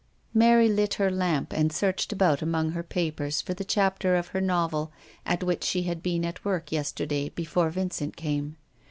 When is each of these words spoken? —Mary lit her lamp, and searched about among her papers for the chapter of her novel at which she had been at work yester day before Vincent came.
—Mary 0.33 0.67
lit 0.67 0.95
her 0.95 1.11
lamp, 1.11 1.53
and 1.53 1.71
searched 1.71 2.11
about 2.11 2.41
among 2.41 2.71
her 2.71 2.81
papers 2.81 3.39
for 3.39 3.53
the 3.53 3.63
chapter 3.63 4.15
of 4.15 4.29
her 4.29 4.41
novel 4.41 4.91
at 5.27 5.43
which 5.43 5.63
she 5.63 5.83
had 5.83 6.01
been 6.01 6.25
at 6.25 6.43
work 6.43 6.71
yester 6.71 7.05
day 7.05 7.29
before 7.29 7.69
Vincent 7.69 8.15
came. 8.17 8.57